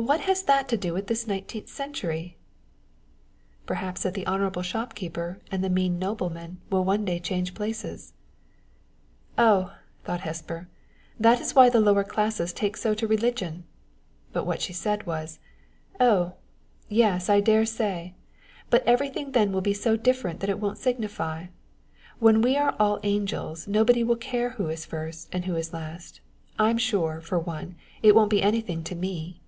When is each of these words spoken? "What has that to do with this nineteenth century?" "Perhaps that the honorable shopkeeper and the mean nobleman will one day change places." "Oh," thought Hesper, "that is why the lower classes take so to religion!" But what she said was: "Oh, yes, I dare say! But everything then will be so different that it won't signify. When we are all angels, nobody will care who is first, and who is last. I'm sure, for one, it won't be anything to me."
"What 0.00 0.20
has 0.20 0.44
that 0.44 0.68
to 0.68 0.76
do 0.76 0.94
with 0.94 1.08
this 1.08 1.26
nineteenth 1.26 1.68
century?" 1.68 2.36
"Perhaps 3.66 4.04
that 4.04 4.14
the 4.14 4.24
honorable 4.28 4.62
shopkeeper 4.62 5.40
and 5.50 5.64
the 5.64 5.68
mean 5.68 5.98
nobleman 5.98 6.60
will 6.70 6.84
one 6.84 7.04
day 7.04 7.18
change 7.18 7.52
places." 7.52 8.12
"Oh," 9.36 9.74
thought 10.04 10.20
Hesper, 10.20 10.68
"that 11.18 11.40
is 11.40 11.56
why 11.56 11.68
the 11.68 11.80
lower 11.80 12.04
classes 12.04 12.52
take 12.52 12.76
so 12.76 12.94
to 12.94 13.08
religion!" 13.08 13.64
But 14.32 14.44
what 14.46 14.60
she 14.60 14.72
said 14.72 15.04
was: 15.04 15.40
"Oh, 15.98 16.34
yes, 16.88 17.28
I 17.28 17.40
dare 17.40 17.66
say! 17.66 18.14
But 18.70 18.86
everything 18.86 19.32
then 19.32 19.50
will 19.50 19.62
be 19.62 19.74
so 19.74 19.96
different 19.96 20.38
that 20.38 20.50
it 20.50 20.60
won't 20.60 20.78
signify. 20.78 21.46
When 22.20 22.40
we 22.40 22.56
are 22.56 22.76
all 22.78 23.00
angels, 23.02 23.66
nobody 23.66 24.04
will 24.04 24.14
care 24.14 24.50
who 24.50 24.68
is 24.68 24.86
first, 24.86 25.28
and 25.32 25.46
who 25.46 25.56
is 25.56 25.72
last. 25.72 26.20
I'm 26.56 26.78
sure, 26.78 27.20
for 27.20 27.40
one, 27.40 27.74
it 28.00 28.14
won't 28.14 28.30
be 28.30 28.40
anything 28.40 28.84
to 28.84 28.94
me." 28.94 29.40